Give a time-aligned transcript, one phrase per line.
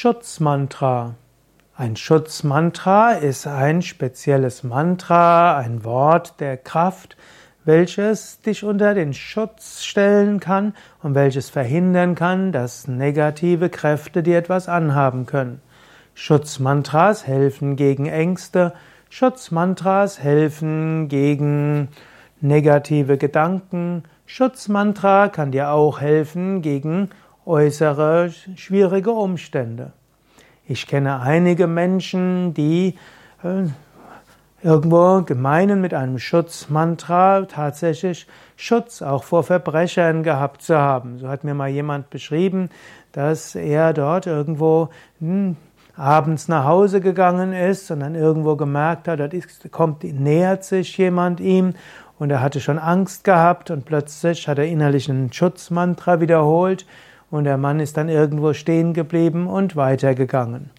[0.00, 1.16] Schutzmantra.
[1.74, 7.16] Ein Schutzmantra ist ein spezielles Mantra, ein Wort der Kraft,
[7.64, 14.38] welches dich unter den Schutz stellen kann und welches verhindern kann, dass negative Kräfte dir
[14.38, 15.60] etwas anhaben können.
[16.14, 18.74] Schutzmantras helfen gegen Ängste,
[19.10, 21.88] Schutzmantras helfen gegen
[22.40, 27.10] negative Gedanken, Schutzmantra kann dir auch helfen gegen
[27.48, 29.92] äußere schwierige Umstände.
[30.66, 32.98] Ich kenne einige Menschen, die
[33.42, 33.64] äh,
[34.62, 38.26] irgendwo gemeinen mit einem Schutzmantra tatsächlich
[38.56, 41.18] Schutz auch vor Verbrechern gehabt zu haben.
[41.18, 42.68] So hat mir mal jemand beschrieben,
[43.12, 44.90] dass er dort irgendwo
[45.20, 45.56] hm,
[45.96, 49.32] abends nach Hause gegangen ist und dann irgendwo gemerkt hat, dort
[49.70, 51.74] kommt, nähert sich jemand ihm
[52.18, 56.84] und er hatte schon Angst gehabt und plötzlich hat er innerlich einen Schutzmantra wiederholt
[57.30, 60.70] und der Mann ist dann irgendwo stehen geblieben und weitergegangen.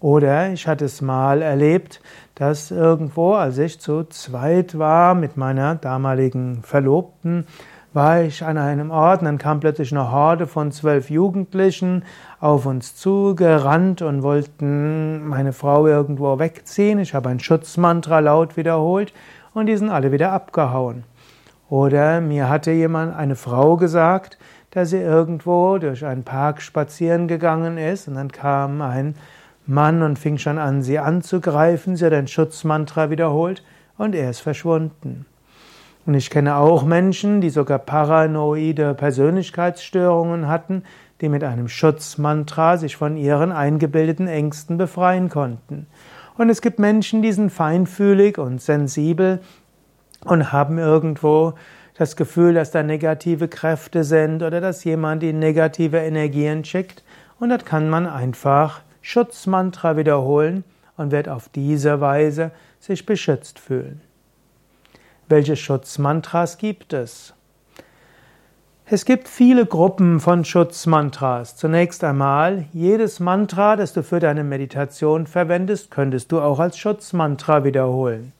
[0.00, 2.00] Oder ich hatte es mal erlebt,
[2.34, 7.46] dass irgendwo, als ich zu zweit war mit meiner damaligen Verlobten,
[7.92, 12.04] war ich an einem Ort und dann kam plötzlich eine Horde von zwölf Jugendlichen
[12.40, 16.98] auf uns zugerannt und wollten meine Frau irgendwo wegziehen.
[16.98, 19.12] Ich habe ein Schutzmantra laut wiederholt
[19.54, 21.04] und die sind alle wieder abgehauen.
[21.68, 24.38] Oder mir hatte jemand, eine Frau gesagt,
[24.72, 29.14] dass sie irgendwo durch einen Park spazieren gegangen ist und dann kam ein
[29.66, 31.94] Mann und fing schon an, sie anzugreifen.
[31.94, 33.62] Sie hat ein Schutzmantra wiederholt
[33.96, 35.26] und er ist verschwunden.
[36.04, 40.82] Und ich kenne auch Menschen, die sogar paranoide Persönlichkeitsstörungen hatten,
[41.20, 45.86] die mit einem Schutzmantra sich von ihren eingebildeten Ängsten befreien konnten.
[46.36, 49.40] Und es gibt Menschen, die sind feinfühlig und sensibel
[50.24, 51.54] und haben irgendwo
[52.02, 57.04] das Gefühl, dass da negative Kräfte sind oder dass jemand ihnen negative Energien schickt.
[57.38, 60.64] Und das kann man einfach Schutzmantra wiederholen
[60.96, 64.00] und wird auf diese Weise sich beschützt fühlen.
[65.28, 67.34] Welche Schutzmantras gibt es?
[68.86, 71.56] Es gibt viele Gruppen von Schutzmantras.
[71.56, 77.62] Zunächst einmal, jedes Mantra, das du für deine Meditation verwendest, könntest du auch als Schutzmantra
[77.62, 78.32] wiederholen.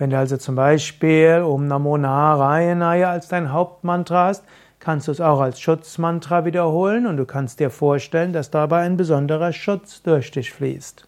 [0.00, 4.44] Wenn du also zum Beispiel Om Namo Narayanaya als dein Hauptmantra hast,
[4.78, 8.96] kannst du es auch als Schutzmantra wiederholen und du kannst dir vorstellen, dass dabei ein
[8.96, 11.06] besonderer Schutz durch dich fließt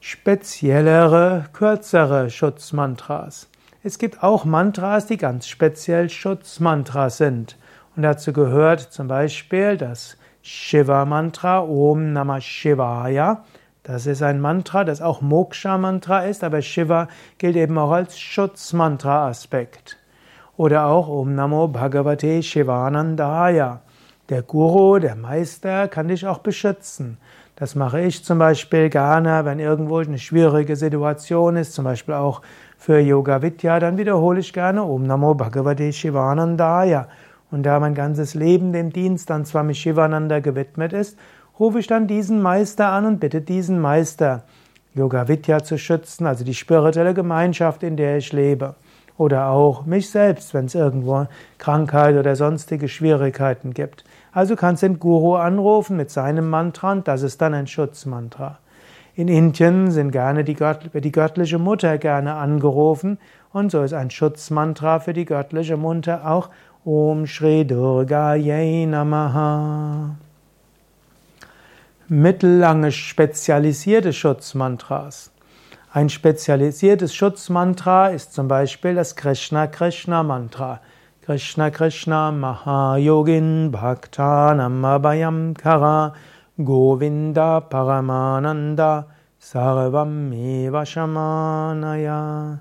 [0.00, 3.48] speziellere, kürzere Schutzmantras.
[3.82, 7.56] Es gibt auch Mantras, die ganz speziell Schutzmantras sind.
[7.96, 13.44] Und dazu gehört zum Beispiel das Shiva-Mantra Om Namah Shivaya.
[13.92, 17.08] Das ist ein Mantra, das auch Moksha-Mantra ist, aber Shiva
[17.38, 19.96] gilt eben auch als Schutzmantra-Aspekt.
[20.56, 23.80] Oder auch Om Namo Bhagavate Shivanandaya.
[24.28, 27.18] Der Guru, der Meister, kann dich auch beschützen.
[27.56, 32.42] Das mache ich zum Beispiel gerne, wenn irgendwo eine schwierige Situation ist, zum Beispiel auch
[32.78, 37.08] für Yoga Vidya, dann wiederhole ich gerne Om Namo Bhagavate Shivanandaya.
[37.50, 41.18] Und da mein ganzes Leben dem Dienst an Swami Shivananda gewidmet ist,
[41.60, 44.42] rufe ich dann diesen Meister an und bitte diesen Meister,
[44.94, 48.74] Yoga Vidya zu schützen, also die spirituelle Gemeinschaft, in der ich lebe.
[49.18, 51.26] Oder auch mich selbst, wenn es irgendwo
[51.58, 54.02] Krankheit oder sonstige Schwierigkeiten gibt.
[54.32, 58.58] Also kannst du den Guru anrufen mit seinem Mantra und das ist dann ein Schutzmantra.
[59.14, 63.18] In Indien sind gerne die, Gott, die göttliche Mutter gerne angerufen
[63.52, 66.48] und so ist ein Schutzmantra für die göttliche Mutter auch
[66.86, 70.16] Om Shri Durga Yay Namaha.
[72.12, 75.30] Mittellange spezialisierte Schutzmantras.
[75.92, 80.80] Ein spezialisiertes Schutzmantra ist zum Beispiel das Krishna Krishna Mantra.
[81.22, 86.14] Krishna Krishna Mahayogin Bhaktanam Abhayam Kara
[86.58, 89.06] Govinda Paramananda
[89.38, 92.58] Sarvam Eva Shamanaya.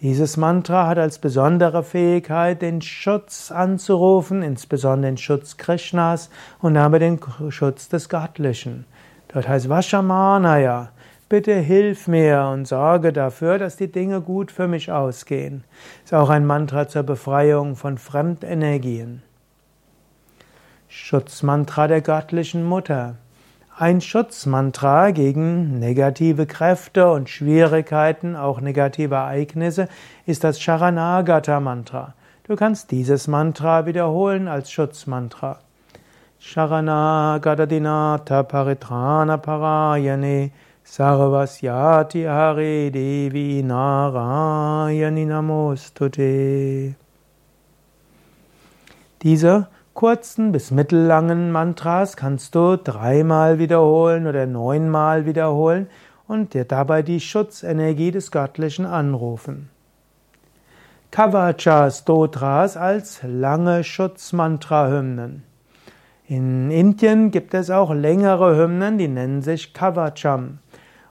[0.00, 6.28] Dieses Mantra hat als besondere Fähigkeit, den Schutz anzurufen, insbesondere den Schutz Krishnas
[6.60, 7.18] und damit den
[7.48, 8.84] Schutz des Göttlichen.
[9.28, 10.90] Dort heißt Vashamanaya.
[11.30, 15.64] Bitte hilf mir und sorge dafür, dass die Dinge gut für mich ausgehen.
[16.04, 19.22] Ist auch ein Mantra zur Befreiung von Fremdenergien.
[20.88, 23.16] Schutzmantra der göttlichen Mutter.
[23.78, 29.90] Ein Schutzmantra gegen negative Kräfte und Schwierigkeiten, auch negative Ereignisse,
[30.24, 32.14] ist das Sharanagata Mantra.
[32.44, 35.58] Du kannst dieses Mantra wiederholen als Schutzmantra.
[36.38, 40.52] Sharanagata Dinata Paritrana Parayane
[40.82, 46.94] Sarvasyati Hare Devi Narayani Namostute.
[49.20, 55.88] Diese kurzen bis mittellangen Mantras kannst du dreimal wiederholen oder neunmal wiederholen
[56.28, 59.70] und dir dabei die Schutzenergie des Göttlichen anrufen.
[61.10, 65.44] Kavacha Stotras als lange Schutzmantra-Hymnen.
[66.26, 70.58] In Indien gibt es auch längere Hymnen, die nennen sich Kavacham.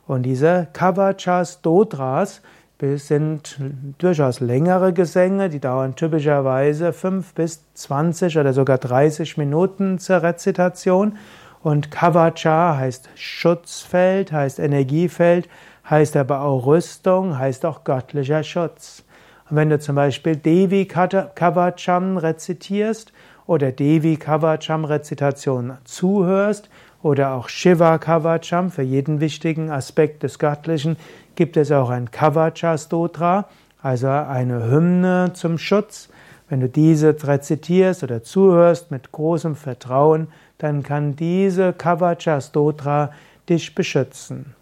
[0.06, 2.44] Und diese Kavacha Stotras
[2.80, 3.58] sind
[3.98, 11.18] durchaus längere Gesänge, die dauern typischerweise 5 bis 20 oder sogar 30 Minuten zur Rezitation.
[11.64, 15.48] Und Kavacha heißt Schutzfeld, heißt Energiefeld,
[15.90, 19.04] heißt aber auch Rüstung, heißt auch göttlicher Schutz.
[19.50, 23.14] Und wenn du zum Beispiel Devi Kavacham rezitierst
[23.48, 26.70] oder Devi Kavacham Rezitation zuhörst
[27.04, 30.98] oder auch Shiva Kavacham für jeden wichtigen Aspekt des Göttlichen
[31.36, 33.48] gibt es auch ein Kavacha Stotra,
[33.82, 36.10] also eine Hymne zum Schutz.
[36.50, 40.28] Wenn du diese rezitierst oder zuhörst mit großem Vertrauen,
[40.58, 43.12] dann kann diese Kavacha Stotra
[43.50, 44.56] dich beschützen.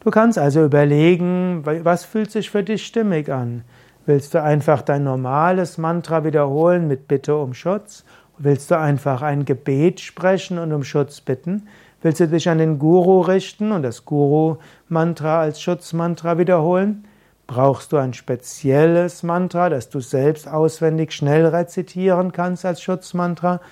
[0.00, 3.64] Du kannst also überlegen, was fühlt sich für dich stimmig an?
[4.06, 8.04] Willst du einfach dein normales Mantra wiederholen mit Bitte um Schutz?
[8.36, 11.68] Willst du einfach ein Gebet sprechen und um Schutz bitten?
[12.04, 17.06] Willst du dich an den Guru richten und das Guru-Mantra als Schutzmantra wiederholen?
[17.46, 23.62] Brauchst du ein spezielles Mantra, das du selbst auswendig schnell rezitieren kannst als Schutzmantra?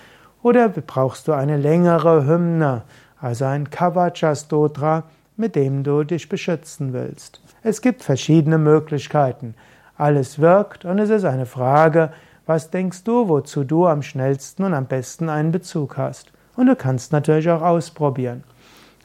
[0.43, 2.84] Oder brauchst du eine längere Hymne,
[3.20, 5.02] also ein Kavacha-Stotra,
[5.37, 7.43] mit dem du dich beschützen willst?
[7.62, 9.55] Es gibt verschiedene Möglichkeiten.
[9.99, 12.14] Alles wirkt und es ist eine Frage,
[12.46, 16.32] was denkst du, wozu du am schnellsten und am besten einen Bezug hast.
[16.56, 18.44] Und du kannst natürlich auch ausprobieren.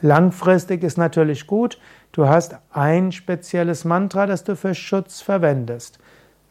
[0.02, 1.80] Langfristig ist natürlich gut,
[2.12, 6.00] du hast ein spezielles Mantra, das du für Schutz verwendest.